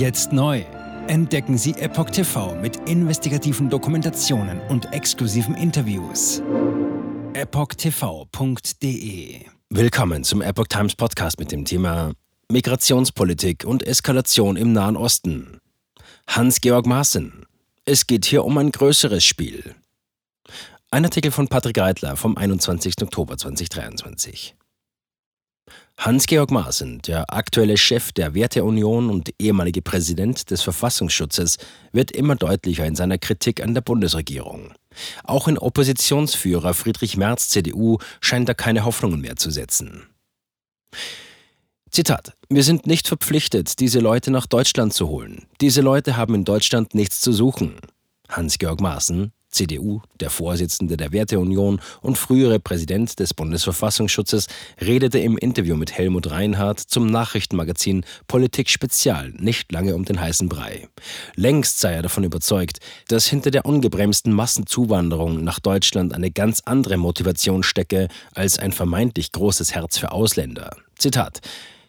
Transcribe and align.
Jetzt 0.00 0.32
neu. 0.32 0.64
Entdecken 1.08 1.58
Sie 1.58 1.72
Epoch 1.72 2.08
TV 2.08 2.54
mit 2.54 2.88
investigativen 2.88 3.68
Dokumentationen 3.68 4.58
und 4.70 4.90
exklusiven 4.94 5.54
Interviews. 5.54 6.40
EpochTV.de 7.34 8.70
Willkommen 9.68 10.24
zum 10.24 10.40
Epoch 10.40 10.68
Times 10.68 10.96
Podcast 10.96 11.38
mit 11.38 11.52
dem 11.52 11.66
Thema 11.66 12.14
Migrationspolitik 12.50 13.66
und 13.66 13.86
Eskalation 13.86 14.56
im 14.56 14.72
Nahen 14.72 14.96
Osten. 14.96 15.60
Hans-Georg 16.26 16.86
Maaßen. 16.86 17.44
Es 17.84 18.06
geht 18.06 18.24
hier 18.24 18.46
um 18.46 18.56
ein 18.56 18.72
größeres 18.72 19.22
Spiel. 19.22 19.74
Ein 20.90 21.04
Artikel 21.04 21.30
von 21.30 21.46
Patrick 21.48 21.76
Reitler 21.76 22.16
vom 22.16 22.38
21. 22.38 22.94
Oktober 23.02 23.36
2023. 23.36 24.56
Hans-Georg 25.96 26.50
Maaßen, 26.50 27.02
der 27.02 27.32
aktuelle 27.32 27.76
Chef 27.76 28.12
der 28.12 28.34
Werteunion 28.34 29.10
und 29.10 29.30
ehemalige 29.38 29.82
Präsident 29.82 30.50
des 30.50 30.62
Verfassungsschutzes, 30.62 31.58
wird 31.92 32.10
immer 32.10 32.36
deutlicher 32.36 32.86
in 32.86 32.96
seiner 32.96 33.18
Kritik 33.18 33.62
an 33.62 33.74
der 33.74 33.82
Bundesregierung. 33.82 34.72
Auch 35.24 35.46
in 35.46 35.58
Oppositionsführer 35.58 36.74
Friedrich 36.74 37.16
Merz 37.16 37.48
CDU 37.50 37.98
scheint 38.20 38.48
er 38.48 38.54
keine 38.54 38.84
Hoffnungen 38.84 39.20
mehr 39.20 39.36
zu 39.36 39.50
setzen. 39.50 40.06
Zitat: 41.90 42.36
Wir 42.48 42.62
sind 42.62 42.86
nicht 42.86 43.08
verpflichtet, 43.08 43.80
diese 43.80 44.00
Leute 44.00 44.30
nach 44.30 44.46
Deutschland 44.46 44.94
zu 44.94 45.08
holen. 45.08 45.46
Diese 45.60 45.80
Leute 45.80 46.16
haben 46.16 46.34
in 46.34 46.44
Deutschland 46.44 46.94
nichts 46.94 47.20
zu 47.20 47.32
suchen. 47.32 47.76
Hans-Georg 48.28 48.80
Maaßen, 48.80 49.32
CDU, 49.50 50.00
der 50.20 50.30
Vorsitzende 50.30 50.96
der 50.96 51.12
Werteunion 51.12 51.80
und 52.00 52.16
frühere 52.16 52.60
Präsident 52.60 53.18
des 53.18 53.34
Bundesverfassungsschutzes, 53.34 54.46
redete 54.80 55.18
im 55.18 55.36
Interview 55.36 55.76
mit 55.76 55.92
Helmut 55.92 56.30
Reinhardt 56.30 56.80
zum 56.80 57.06
Nachrichtenmagazin 57.06 58.04
Politik 58.26 58.68
Spezial 58.68 59.32
nicht 59.36 59.72
lange 59.72 59.94
um 59.94 60.04
den 60.04 60.20
heißen 60.20 60.48
Brei. 60.48 60.88
Längst 61.34 61.80
sei 61.80 61.92
er 61.92 62.02
davon 62.02 62.24
überzeugt, 62.24 62.78
dass 63.08 63.26
hinter 63.26 63.50
der 63.50 63.66
ungebremsten 63.66 64.32
Massenzuwanderung 64.32 65.42
nach 65.44 65.60
Deutschland 65.60 66.14
eine 66.14 66.30
ganz 66.30 66.62
andere 66.64 66.96
Motivation 66.96 67.62
stecke 67.62 68.08
als 68.34 68.58
ein 68.58 68.72
vermeintlich 68.72 69.32
großes 69.32 69.74
Herz 69.74 69.98
für 69.98 70.12
Ausländer. 70.12 70.76
Zitat 70.96 71.40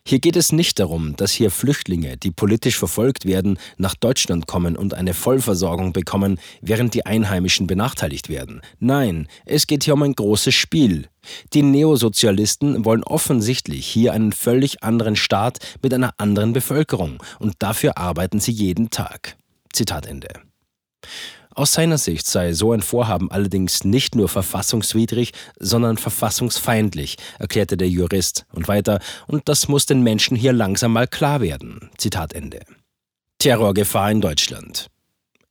hier 0.05 0.19
geht 0.19 0.35
es 0.35 0.51
nicht 0.51 0.79
darum, 0.79 1.15
dass 1.15 1.31
hier 1.31 1.51
Flüchtlinge, 1.51 2.17
die 2.17 2.31
politisch 2.31 2.77
verfolgt 2.77 3.25
werden, 3.25 3.59
nach 3.77 3.95
Deutschland 3.95 4.47
kommen 4.47 4.75
und 4.75 4.93
eine 4.93 5.13
Vollversorgung 5.13 5.93
bekommen, 5.93 6.39
während 6.61 6.93
die 6.93 7.05
Einheimischen 7.05 7.67
benachteiligt 7.67 8.27
werden. 8.27 8.61
Nein, 8.79 9.27
es 9.45 9.67
geht 9.67 9.83
hier 9.83 9.93
um 9.93 10.03
ein 10.03 10.13
großes 10.13 10.55
Spiel. 10.55 11.07
Die 11.53 11.61
Neosozialisten 11.61 12.83
wollen 12.83 13.03
offensichtlich 13.03 13.85
hier 13.85 14.13
einen 14.13 14.31
völlig 14.31 14.83
anderen 14.83 15.15
Staat 15.15 15.59
mit 15.83 15.93
einer 15.93 16.13
anderen 16.17 16.53
Bevölkerung 16.53 17.21
und 17.39 17.55
dafür 17.59 17.97
arbeiten 17.97 18.39
sie 18.39 18.51
jeden 18.51 18.89
Tag. 18.89 19.37
Zitat 19.71 20.05
Ende. 20.05 20.29
Aus 21.53 21.73
seiner 21.73 21.97
Sicht 21.97 22.27
sei 22.27 22.53
so 22.53 22.71
ein 22.71 22.81
Vorhaben 22.81 23.29
allerdings 23.29 23.83
nicht 23.83 24.15
nur 24.15 24.29
verfassungswidrig, 24.29 25.33
sondern 25.59 25.97
verfassungsfeindlich, 25.97 27.17
erklärte 27.39 27.75
der 27.75 27.89
Jurist 27.89 28.45
und 28.53 28.67
weiter, 28.67 28.99
und 29.27 29.49
das 29.49 29.67
muss 29.67 29.85
den 29.85 30.01
Menschen 30.01 30.37
hier 30.37 30.53
langsam 30.53 30.93
mal 30.93 31.07
klar 31.07 31.41
werden. 31.41 31.89
Zitat 31.97 32.33
Ende. 32.33 32.61
Terrorgefahr 33.39 34.11
in 34.11 34.21
Deutschland. 34.21 34.87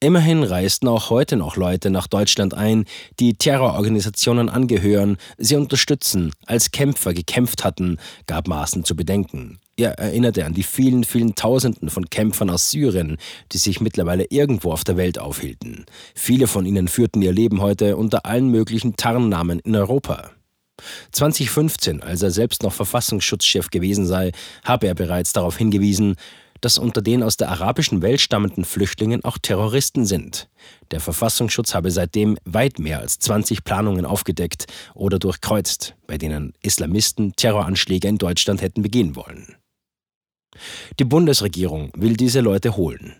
Immerhin 0.02 0.42
reisten 0.42 0.88
auch 0.88 1.10
heute 1.10 1.36
noch 1.36 1.56
Leute 1.56 1.90
nach 1.90 2.06
Deutschland 2.06 2.54
ein, 2.54 2.86
die 3.18 3.34
Terrororganisationen 3.34 4.48
angehören, 4.48 5.18
sie 5.36 5.56
unterstützen, 5.56 6.32
als 6.46 6.70
Kämpfer 6.70 7.12
gekämpft 7.12 7.64
hatten, 7.64 7.98
gab 8.26 8.48
Maaßen 8.48 8.84
zu 8.84 8.96
bedenken. 8.96 9.58
Er 9.80 9.98
erinnerte 9.98 10.44
an 10.44 10.52
die 10.52 10.62
vielen, 10.62 11.04
vielen 11.04 11.36
Tausenden 11.36 11.88
von 11.88 12.10
Kämpfern 12.10 12.50
aus 12.50 12.70
Syrien, 12.70 13.16
die 13.50 13.56
sich 13.56 13.80
mittlerweile 13.80 14.26
irgendwo 14.28 14.72
auf 14.72 14.84
der 14.84 14.98
Welt 14.98 15.18
aufhielten. 15.18 15.86
Viele 16.14 16.48
von 16.48 16.66
ihnen 16.66 16.86
führten 16.86 17.22
ihr 17.22 17.32
Leben 17.32 17.62
heute 17.62 17.96
unter 17.96 18.26
allen 18.26 18.50
möglichen 18.50 18.96
Tarnnamen 18.96 19.58
in 19.60 19.74
Europa. 19.74 20.32
2015, 21.12 22.02
als 22.02 22.20
er 22.20 22.30
selbst 22.30 22.62
noch 22.62 22.74
Verfassungsschutzchef 22.74 23.70
gewesen 23.70 24.04
sei, 24.04 24.32
habe 24.66 24.86
er 24.86 24.94
bereits 24.94 25.32
darauf 25.32 25.56
hingewiesen, 25.56 26.16
dass 26.60 26.76
unter 26.76 27.00
den 27.00 27.22
aus 27.22 27.38
der 27.38 27.48
arabischen 27.48 28.02
Welt 28.02 28.20
stammenden 28.20 28.66
Flüchtlingen 28.66 29.24
auch 29.24 29.38
Terroristen 29.38 30.04
sind. 30.04 30.50
Der 30.90 31.00
Verfassungsschutz 31.00 31.72
habe 31.72 31.90
seitdem 31.90 32.36
weit 32.44 32.78
mehr 32.78 32.98
als 33.00 33.18
20 33.18 33.64
Planungen 33.64 34.04
aufgedeckt 34.04 34.66
oder 34.92 35.18
durchkreuzt, 35.18 35.94
bei 36.06 36.18
denen 36.18 36.52
Islamisten 36.60 37.34
Terroranschläge 37.34 38.08
in 38.08 38.18
Deutschland 38.18 38.60
hätten 38.60 38.82
begehen 38.82 39.16
wollen. 39.16 39.56
Die 40.98 41.04
Bundesregierung 41.04 41.90
will 41.94 42.16
diese 42.16 42.40
Leute 42.40 42.76
holen. 42.76 43.16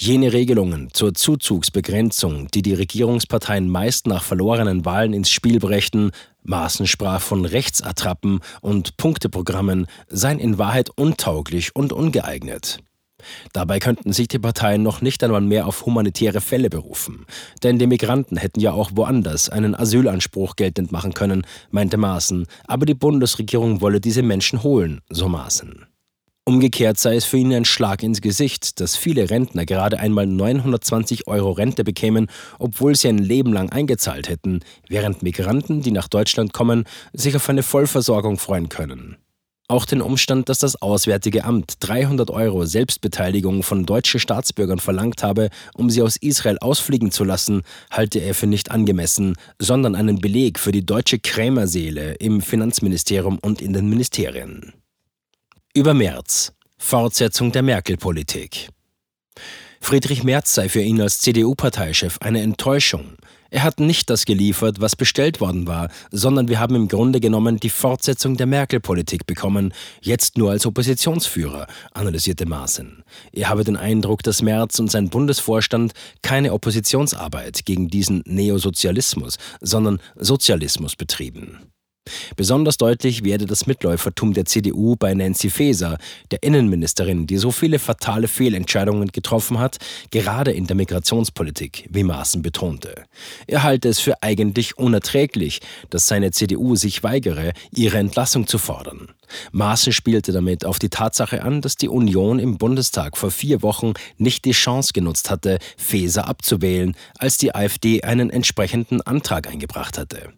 Jene 0.00 0.32
Regelungen 0.32 0.90
zur 0.92 1.12
Zuzugsbegrenzung, 1.12 2.46
die 2.54 2.62
die 2.62 2.74
Regierungsparteien 2.74 3.68
meist 3.68 4.06
nach 4.06 4.22
verlorenen 4.22 4.84
Wahlen 4.84 5.12
ins 5.12 5.28
Spiel 5.28 5.58
brächten, 5.58 6.12
Maaßen 6.44 6.86
sprach 6.86 7.20
von 7.20 7.44
Rechtsattrappen 7.44 8.38
und 8.60 8.96
Punkteprogrammen, 8.96 9.88
seien 10.06 10.38
in 10.38 10.56
Wahrheit 10.56 10.90
untauglich 10.94 11.74
und 11.74 11.92
ungeeignet. 11.92 12.78
Dabei 13.52 13.80
könnten 13.80 14.12
sich 14.12 14.28
die 14.28 14.38
Parteien 14.38 14.84
noch 14.84 15.00
nicht 15.00 15.24
einmal 15.24 15.40
mehr 15.40 15.66
auf 15.66 15.84
humanitäre 15.84 16.40
Fälle 16.40 16.70
berufen, 16.70 17.26
denn 17.64 17.80
die 17.80 17.88
Migranten 17.88 18.36
hätten 18.36 18.60
ja 18.60 18.70
auch 18.70 18.92
woanders 18.94 19.50
einen 19.50 19.74
Asylanspruch 19.74 20.54
geltend 20.54 20.92
machen 20.92 21.12
können, 21.12 21.44
meinte 21.72 21.96
Maaßen, 21.96 22.46
aber 22.68 22.86
die 22.86 22.94
Bundesregierung 22.94 23.80
wolle 23.80 24.00
diese 24.00 24.22
Menschen 24.22 24.62
holen, 24.62 25.00
so 25.10 25.28
Maaßen. 25.28 25.87
Umgekehrt 26.48 26.98
sei 26.98 27.16
es 27.16 27.26
für 27.26 27.36
ihn 27.36 27.52
ein 27.52 27.66
Schlag 27.66 28.02
ins 28.02 28.22
Gesicht, 28.22 28.80
dass 28.80 28.96
viele 28.96 29.28
Rentner 29.28 29.66
gerade 29.66 29.98
einmal 29.98 30.26
920 30.26 31.26
Euro 31.26 31.50
Rente 31.50 31.84
bekämen, 31.84 32.28
obwohl 32.58 32.96
sie 32.96 33.08
ein 33.08 33.18
Leben 33.18 33.52
lang 33.52 33.68
eingezahlt 33.68 34.30
hätten, 34.30 34.60
während 34.88 35.22
Migranten, 35.22 35.82
die 35.82 35.90
nach 35.90 36.08
Deutschland 36.08 36.54
kommen, 36.54 36.84
sich 37.12 37.36
auf 37.36 37.50
eine 37.50 37.62
Vollversorgung 37.62 38.38
freuen 38.38 38.70
können. 38.70 39.18
Auch 39.68 39.84
den 39.84 40.00
Umstand, 40.00 40.48
dass 40.48 40.58
das 40.58 40.80
Auswärtige 40.80 41.44
Amt 41.44 41.74
300 41.80 42.30
Euro 42.30 42.64
Selbstbeteiligung 42.64 43.62
von 43.62 43.84
deutschen 43.84 44.18
Staatsbürgern 44.18 44.78
verlangt 44.78 45.22
habe, 45.22 45.50
um 45.74 45.90
sie 45.90 46.00
aus 46.00 46.16
Israel 46.16 46.56
ausfliegen 46.60 47.10
zu 47.10 47.24
lassen, 47.24 47.60
halte 47.90 48.20
er 48.20 48.34
für 48.34 48.46
nicht 48.46 48.70
angemessen, 48.70 49.36
sondern 49.58 49.94
einen 49.94 50.18
Beleg 50.18 50.58
für 50.58 50.72
die 50.72 50.86
deutsche 50.86 51.18
Krämerseele 51.18 52.14
im 52.14 52.40
Finanzministerium 52.40 53.38
und 53.38 53.60
in 53.60 53.74
den 53.74 53.90
Ministerien. 53.90 54.72
Über 55.74 55.92
Merz. 55.92 56.54
Fortsetzung 56.78 57.52
der 57.52 57.62
Merkel-Politik. 57.62 58.70
Friedrich 59.80 60.24
Merz 60.24 60.54
sei 60.54 60.70
für 60.70 60.80
ihn 60.80 61.00
als 61.00 61.20
CDU-Parteichef 61.20 62.18
eine 62.20 62.40
Enttäuschung. 62.40 63.18
Er 63.50 63.64
hat 63.64 63.78
nicht 63.78 64.08
das 64.08 64.24
geliefert, 64.24 64.80
was 64.80 64.96
bestellt 64.96 65.42
worden 65.42 65.66
war, 65.66 65.90
sondern 66.10 66.48
wir 66.48 66.58
haben 66.58 66.74
im 66.74 66.88
Grunde 66.88 67.20
genommen 67.20 67.60
die 67.60 67.68
Fortsetzung 67.68 68.38
der 68.38 68.46
Merkel-Politik 68.46 69.26
bekommen, 69.26 69.74
jetzt 70.00 70.38
nur 70.38 70.50
als 70.50 70.64
Oppositionsführer, 70.64 71.66
analysierte 71.92 72.46
Maaßen. 72.46 73.04
Er 73.32 73.50
habe 73.50 73.62
den 73.62 73.76
Eindruck, 73.76 74.22
dass 74.22 74.40
Merz 74.40 74.78
und 74.78 74.90
sein 74.90 75.10
Bundesvorstand 75.10 75.92
keine 76.22 76.54
Oppositionsarbeit 76.54 77.66
gegen 77.66 77.88
diesen 77.88 78.22
Neosozialismus, 78.24 79.36
sondern 79.60 80.00
Sozialismus 80.16 80.96
betrieben. 80.96 81.70
Besonders 82.36 82.76
deutlich 82.76 83.24
werde 83.24 83.46
das 83.46 83.66
Mitläufertum 83.66 84.34
der 84.34 84.44
CDU 84.44 84.96
bei 84.96 85.14
Nancy 85.14 85.50
Faeser, 85.50 85.98
der 86.30 86.42
Innenministerin, 86.42 87.26
die 87.26 87.38
so 87.38 87.50
viele 87.50 87.78
fatale 87.78 88.28
Fehlentscheidungen 88.28 89.08
getroffen 89.08 89.58
hat, 89.58 89.78
gerade 90.10 90.52
in 90.52 90.66
der 90.66 90.76
Migrationspolitik, 90.76 91.88
wie 91.90 92.04
Maaßen 92.04 92.42
betonte. 92.42 92.94
Er 93.46 93.62
halte 93.62 93.88
es 93.88 94.00
für 94.00 94.22
eigentlich 94.22 94.78
unerträglich, 94.78 95.60
dass 95.90 96.06
seine 96.06 96.30
CDU 96.30 96.76
sich 96.76 97.02
weigere, 97.02 97.52
ihre 97.74 97.98
Entlassung 97.98 98.46
zu 98.46 98.58
fordern. 98.58 99.08
Maaßen 99.52 99.92
spielte 99.92 100.32
damit 100.32 100.64
auf 100.64 100.78
die 100.78 100.88
Tatsache 100.88 101.42
an, 101.42 101.60
dass 101.60 101.76
die 101.76 101.88
Union 101.88 102.38
im 102.38 102.58
Bundestag 102.58 103.16
vor 103.16 103.30
vier 103.30 103.62
Wochen 103.62 103.92
nicht 104.16 104.44
die 104.44 104.52
Chance 104.52 104.92
genutzt 104.92 105.30
hatte, 105.30 105.58
Faeser 105.76 106.26
abzuwählen, 106.26 106.96
als 107.18 107.38
die 107.38 107.54
AfD 107.54 108.02
einen 108.02 108.30
entsprechenden 108.30 109.00
Antrag 109.02 109.48
eingebracht 109.48 109.98
hatte. 109.98 110.32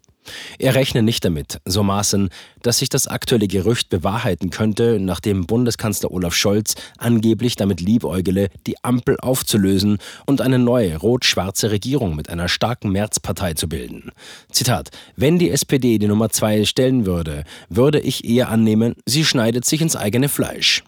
Er 0.58 0.74
rechne 0.74 1.02
nicht 1.02 1.24
damit, 1.24 1.60
so 1.64 1.82
Maaßen, 1.82 2.28
dass 2.62 2.78
sich 2.78 2.88
das 2.88 3.08
aktuelle 3.08 3.48
Gerücht 3.48 3.88
bewahrheiten 3.88 4.50
könnte, 4.50 4.98
nachdem 5.00 5.46
Bundeskanzler 5.46 6.10
Olaf 6.10 6.34
Scholz 6.34 6.74
angeblich 6.98 7.56
damit 7.56 7.80
liebäugele, 7.80 8.48
die 8.66 8.82
Ampel 8.84 9.18
aufzulösen 9.20 9.98
und 10.26 10.40
eine 10.40 10.58
neue 10.58 10.96
rot-schwarze 10.96 11.70
Regierung 11.70 12.16
mit 12.16 12.28
einer 12.28 12.48
starken 12.48 12.90
Märzpartei 12.90 13.54
zu 13.54 13.68
bilden. 13.68 14.12
Zitat: 14.50 14.90
Wenn 15.16 15.38
die 15.38 15.50
SPD 15.50 15.98
die 15.98 16.08
Nummer 16.08 16.28
zwei 16.28 16.64
stellen 16.64 17.06
würde, 17.06 17.44
würde 17.68 18.00
ich 18.00 18.24
eher 18.24 18.50
annehmen, 18.50 18.94
sie 19.06 19.24
schneidet 19.24 19.64
sich 19.64 19.80
ins 19.80 19.96
eigene 19.96 20.28
Fleisch. 20.28 20.84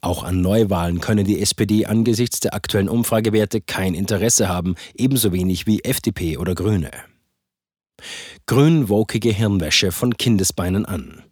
Auch 0.00 0.24
an 0.24 0.40
Neuwahlen 0.40 1.00
könne 1.00 1.22
die 1.22 1.40
SPD 1.40 1.86
angesichts 1.86 2.40
der 2.40 2.54
aktuellen 2.54 2.88
Umfragewerte 2.88 3.60
kein 3.60 3.94
Interesse 3.94 4.48
haben, 4.48 4.74
ebenso 4.96 5.32
wenig 5.32 5.66
wie 5.66 5.84
FDP 5.84 6.38
oder 6.38 6.56
Grüne 6.56 6.90
grünwokige 8.46 9.30
Hirnwäsche 9.30 9.92
von 9.92 10.16
Kindesbeinen 10.16 10.86
an. 10.86 11.22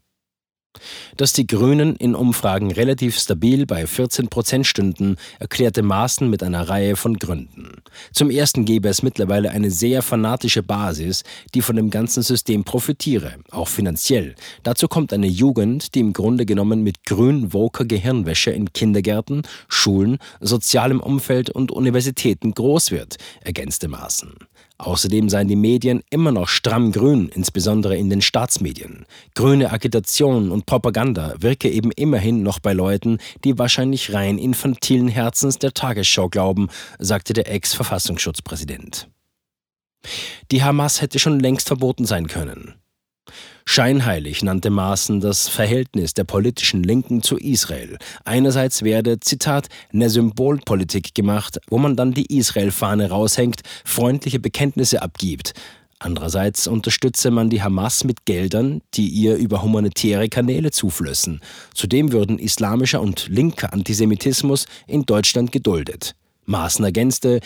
Dass 1.16 1.32
die 1.32 1.46
Grünen 1.46 1.96
in 1.96 2.14
Umfragen 2.14 2.70
relativ 2.70 3.18
stabil 3.18 3.66
bei 3.66 3.86
14 3.86 4.28
Prozent 4.28 4.66
stünden, 4.66 5.16
erklärte 5.38 5.82
Maaßen 5.82 6.30
mit 6.30 6.42
einer 6.42 6.68
Reihe 6.68 6.96
von 6.96 7.18
Gründen. 7.18 7.82
Zum 8.12 8.30
ersten 8.30 8.64
gebe 8.64 8.88
es 8.88 9.02
mittlerweile 9.02 9.50
eine 9.50 9.70
sehr 9.70 10.02
fanatische 10.02 10.62
Basis, 10.62 11.24
die 11.54 11.62
von 11.62 11.76
dem 11.76 11.90
ganzen 11.90 12.22
System 12.22 12.64
profitiere, 12.64 13.34
auch 13.50 13.68
finanziell. 13.68 14.36
Dazu 14.62 14.86
kommt 14.88 15.12
eine 15.12 15.26
Jugend, 15.26 15.94
die 15.94 16.00
im 16.00 16.12
Grunde 16.12 16.46
genommen 16.46 16.82
mit 16.82 17.04
grün-woker 17.04 17.84
Gehirnwäsche 17.84 18.52
in 18.52 18.72
Kindergärten, 18.72 19.42
Schulen, 19.68 20.18
sozialem 20.40 21.00
Umfeld 21.00 21.50
und 21.50 21.72
Universitäten 21.72 22.52
groß 22.52 22.92
wird, 22.92 23.16
ergänzte 23.40 23.88
Maaßen. 23.88 24.34
Außerdem 24.80 25.28
seien 25.28 25.46
die 25.46 25.56
Medien 25.56 26.02
immer 26.08 26.32
noch 26.32 26.48
stramm 26.48 26.90
grün, 26.90 27.28
insbesondere 27.28 27.98
in 27.98 28.08
den 28.08 28.22
Staatsmedien. 28.22 29.04
Grüne 29.34 29.72
Agitation 29.72 30.50
und 30.50 30.64
Propaganda 30.64 31.34
wirke 31.38 31.68
eben 31.68 31.92
immerhin 31.92 32.42
noch 32.42 32.60
bei 32.60 32.72
Leuten, 32.72 33.18
die 33.44 33.58
wahrscheinlich 33.58 34.14
rein 34.14 34.38
infantilen 34.38 35.08
Herzens 35.08 35.58
der 35.58 35.74
Tagesschau 35.74 36.30
glauben, 36.30 36.68
sagte 36.98 37.34
der 37.34 37.52
Ex-Verfassungsschutzpräsident. 37.52 39.08
Die 40.50 40.64
Hamas 40.64 41.02
hätte 41.02 41.18
schon 41.18 41.40
längst 41.40 41.66
verboten 41.66 42.06
sein 42.06 42.26
können. 42.26 42.76
Scheinheilig 43.72 44.42
nannte 44.42 44.68
Maaßen 44.68 45.20
das 45.20 45.46
Verhältnis 45.46 46.12
der 46.12 46.24
politischen 46.24 46.82
Linken 46.82 47.22
zu 47.22 47.36
Israel. 47.36 47.98
Einerseits 48.24 48.82
werde, 48.82 49.20
Zitat, 49.20 49.68
eine 49.92 50.10
Symbolpolitik 50.10 51.14
gemacht, 51.14 51.60
wo 51.68 51.78
man 51.78 51.94
dann 51.94 52.12
die 52.12 52.36
Israel-Fahne 52.36 53.10
raushängt, 53.10 53.60
freundliche 53.84 54.40
Bekenntnisse 54.40 55.02
abgibt. 55.02 55.54
Andererseits 56.00 56.66
unterstütze 56.66 57.30
man 57.30 57.48
die 57.48 57.62
Hamas 57.62 58.02
mit 58.02 58.24
Geldern, 58.24 58.82
die 58.94 59.06
ihr 59.06 59.36
über 59.36 59.62
humanitäre 59.62 60.28
Kanäle 60.28 60.72
zuflössen. 60.72 61.40
Zudem 61.72 62.10
würden 62.10 62.40
islamischer 62.40 63.00
und 63.00 63.28
linker 63.28 63.72
Antisemitismus 63.72 64.66
in 64.88 65.06
Deutschland 65.06 65.52
geduldet. 65.52 66.16
Maaßen 66.44 66.84
ergänzte, 66.84 67.38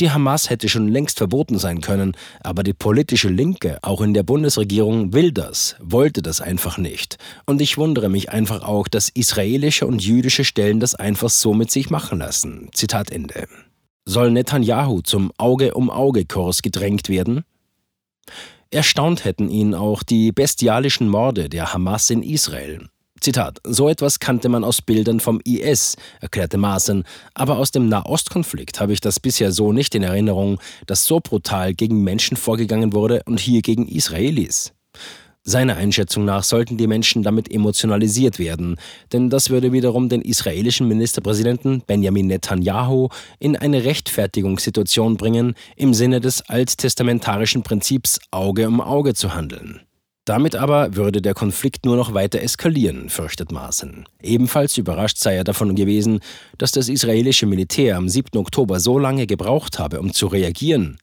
die 0.00 0.10
Hamas 0.10 0.50
hätte 0.50 0.68
schon 0.68 0.88
längst 0.88 1.18
verboten 1.18 1.58
sein 1.58 1.80
können, 1.80 2.16
aber 2.42 2.62
die 2.62 2.72
politische 2.72 3.28
Linke, 3.28 3.78
auch 3.82 4.00
in 4.00 4.14
der 4.14 4.22
Bundesregierung, 4.22 5.12
will 5.12 5.32
das, 5.32 5.76
wollte 5.80 6.22
das 6.22 6.40
einfach 6.40 6.78
nicht. 6.78 7.18
Und 7.46 7.60
ich 7.60 7.78
wundere 7.78 8.08
mich 8.08 8.30
einfach 8.30 8.62
auch, 8.62 8.88
dass 8.88 9.08
israelische 9.08 9.86
und 9.86 10.02
jüdische 10.02 10.44
Stellen 10.44 10.80
das 10.80 10.94
einfach 10.94 11.30
so 11.30 11.54
mit 11.54 11.70
sich 11.70 11.90
machen 11.90 12.18
lassen. 12.18 12.70
Zitat 12.72 13.10
Ende. 13.10 13.46
Soll 14.04 14.30
Netanyahu 14.30 15.02
zum 15.02 15.30
Auge-um-Auge-Kurs 15.36 16.62
gedrängt 16.62 17.08
werden? 17.08 17.44
Erstaunt 18.70 19.24
hätten 19.24 19.50
ihn 19.50 19.74
auch 19.74 20.02
die 20.02 20.32
bestialischen 20.32 21.08
Morde 21.08 21.48
der 21.48 21.74
Hamas 21.74 22.08
in 22.10 22.22
Israel. 22.22 22.88
Zitat, 23.20 23.60
so 23.64 23.88
etwas 23.88 24.18
kannte 24.18 24.48
man 24.48 24.64
aus 24.64 24.80
Bildern 24.82 25.20
vom 25.20 25.40
IS, 25.44 25.96
erklärte 26.20 26.58
Maaßen, 26.58 27.04
aber 27.34 27.58
aus 27.58 27.70
dem 27.70 27.88
Nahostkonflikt 27.88 28.80
habe 28.80 28.92
ich 28.92 29.00
das 29.00 29.20
bisher 29.20 29.52
so 29.52 29.72
nicht 29.72 29.94
in 29.94 30.02
Erinnerung, 30.02 30.58
dass 30.86 31.04
so 31.04 31.20
brutal 31.20 31.74
gegen 31.74 32.02
Menschen 32.02 32.36
vorgegangen 32.36 32.92
wurde 32.92 33.22
und 33.26 33.38
hier 33.38 33.62
gegen 33.62 33.86
Israelis. 33.86 34.72
Seiner 35.42 35.76
Einschätzung 35.76 36.26
nach 36.26 36.44
sollten 36.44 36.76
die 36.76 36.86
Menschen 36.86 37.22
damit 37.22 37.50
emotionalisiert 37.50 38.38
werden, 38.38 38.76
denn 39.12 39.30
das 39.30 39.48
würde 39.48 39.72
wiederum 39.72 40.10
den 40.10 40.20
israelischen 40.20 40.86
Ministerpräsidenten 40.86 41.82
Benjamin 41.86 42.26
Netanyahu 42.26 43.08
in 43.38 43.56
eine 43.56 43.84
Rechtfertigungssituation 43.84 45.16
bringen, 45.16 45.54
im 45.76 45.94
Sinne 45.94 46.20
des 46.20 46.42
alttestamentarischen 46.48 47.62
Prinzips 47.62 48.20
Auge 48.30 48.68
um 48.68 48.82
Auge 48.82 49.14
zu 49.14 49.34
handeln. 49.34 49.80
Damit 50.30 50.54
aber 50.54 50.94
würde 50.94 51.20
der 51.20 51.34
Konflikt 51.34 51.84
nur 51.84 51.96
noch 51.96 52.14
weiter 52.14 52.40
eskalieren, 52.40 53.08
fürchtet 53.08 53.50
Maaßen. 53.50 54.06
Ebenfalls 54.22 54.78
überrascht 54.78 55.18
sei 55.18 55.34
er 55.34 55.42
davon 55.42 55.74
gewesen, 55.74 56.20
dass 56.56 56.70
das 56.70 56.88
israelische 56.88 57.46
Militär 57.46 57.96
am 57.96 58.08
7. 58.08 58.38
Oktober 58.38 58.78
so 58.78 58.96
lange 58.96 59.26
gebraucht 59.26 59.80
habe, 59.80 59.98
um 59.98 60.12
zu 60.12 60.28
reagieren. 60.28 60.98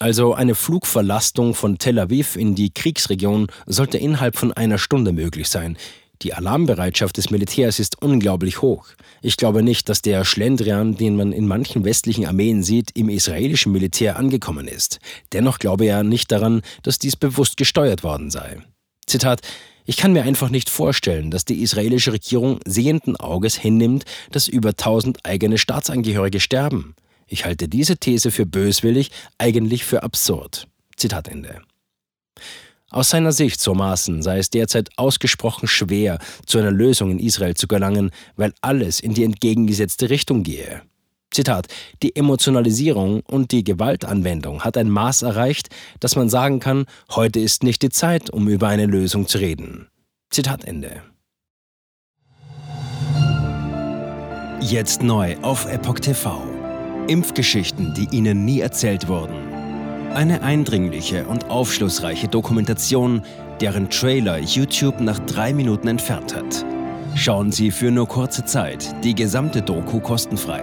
Also 0.00 0.34
eine 0.34 0.56
Flugverlastung 0.56 1.54
von 1.54 1.78
Tel 1.78 1.96
Aviv 2.00 2.34
in 2.34 2.56
die 2.56 2.70
Kriegsregion 2.74 3.46
sollte 3.66 3.98
innerhalb 3.98 4.34
von 4.34 4.52
einer 4.52 4.78
Stunde 4.78 5.12
möglich 5.12 5.48
sein. 5.48 5.76
Die 6.22 6.34
Alarmbereitschaft 6.34 7.16
des 7.16 7.30
Militärs 7.30 7.78
ist 7.78 8.02
unglaublich 8.02 8.62
hoch. 8.62 8.86
Ich 9.22 9.36
glaube 9.36 9.62
nicht, 9.62 9.88
dass 9.90 10.02
der 10.02 10.24
Schlendrian, 10.24 10.96
den 10.96 11.14
man 11.14 11.30
in 11.30 11.46
manchen 11.46 11.84
westlichen 11.84 12.26
Armeen 12.26 12.64
sieht, 12.64 12.90
im 12.96 13.08
israelischen 13.08 13.70
Militär 13.70 14.16
angekommen 14.16 14.66
ist. 14.66 14.98
Dennoch 15.32 15.60
glaube 15.60 15.84
er 15.84 16.02
nicht 16.02 16.32
daran, 16.32 16.62
dass 16.82 16.98
dies 16.98 17.14
bewusst 17.14 17.56
gesteuert 17.56 18.02
worden 18.02 18.32
sei. 18.32 18.60
Zitat, 19.06 19.40
ich 19.84 19.96
kann 19.96 20.12
mir 20.12 20.22
einfach 20.22 20.48
nicht 20.48 20.70
vorstellen, 20.70 21.30
dass 21.30 21.44
die 21.44 21.60
israelische 21.60 22.12
Regierung 22.12 22.60
sehenden 22.64 23.16
Auges 23.16 23.56
hinnimmt, 23.56 24.04
dass 24.30 24.48
über 24.48 24.70
1000 24.70 25.24
eigene 25.24 25.58
Staatsangehörige 25.58 26.40
sterben. 26.40 26.94
Ich 27.26 27.44
halte 27.44 27.68
diese 27.68 27.96
These 27.96 28.30
für 28.30 28.46
böswillig, 28.46 29.10
eigentlich 29.38 29.84
für 29.84 30.02
absurd. 30.02 30.68
Zitat 30.96 31.28
Ende. 31.28 31.62
Aus 32.90 33.08
seiner 33.08 33.32
Sicht, 33.32 33.58
so 33.58 33.74
Maßen, 33.74 34.22
sei 34.22 34.38
es 34.38 34.50
derzeit 34.50 34.90
ausgesprochen 34.96 35.66
schwer, 35.66 36.18
zu 36.44 36.58
einer 36.58 36.70
Lösung 36.70 37.10
in 37.10 37.18
Israel 37.18 37.54
zu 37.54 37.66
gelangen, 37.66 38.10
weil 38.36 38.52
alles 38.60 39.00
in 39.00 39.14
die 39.14 39.24
entgegengesetzte 39.24 40.10
Richtung 40.10 40.42
gehe. 40.42 40.82
Zitat, 41.32 41.66
die 42.02 42.14
Emotionalisierung 42.14 43.20
und 43.26 43.52
die 43.52 43.64
Gewaltanwendung 43.64 44.62
hat 44.64 44.76
ein 44.76 44.90
Maß 44.90 45.22
erreicht, 45.22 45.68
dass 45.98 46.14
man 46.14 46.28
sagen 46.28 46.60
kann, 46.60 46.84
heute 47.10 47.40
ist 47.40 47.62
nicht 47.62 47.82
die 47.82 47.88
Zeit, 47.88 48.30
um 48.30 48.48
über 48.48 48.68
eine 48.68 48.86
Lösung 48.86 49.26
zu 49.26 49.38
reden. 49.38 49.88
Zitat 50.30 50.64
Ende. 50.64 51.02
Jetzt 54.60 55.02
neu 55.02 55.36
auf 55.42 55.66
Epoch 55.66 55.98
TV. 55.98 56.42
Impfgeschichten, 57.08 57.94
die 57.94 58.14
Ihnen 58.16 58.44
nie 58.44 58.60
erzählt 58.60 59.08
wurden. 59.08 59.34
Eine 60.14 60.42
eindringliche 60.42 61.26
und 61.26 61.50
aufschlussreiche 61.50 62.28
Dokumentation, 62.28 63.22
deren 63.60 63.90
Trailer 63.90 64.38
YouTube 64.38 65.00
nach 65.00 65.18
drei 65.20 65.52
Minuten 65.52 65.88
entfernt 65.88 66.36
hat. 66.36 66.64
Schauen 67.14 67.50
Sie 67.50 67.70
für 67.70 67.90
nur 67.90 68.06
kurze 68.06 68.44
Zeit 68.44 68.94
die 69.04 69.14
gesamte 69.14 69.62
Doku 69.62 70.00
kostenfrei 70.00 70.62